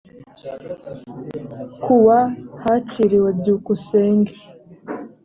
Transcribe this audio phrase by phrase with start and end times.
[1.81, 2.19] ku wa
[2.63, 4.33] hakiriwe byukusenge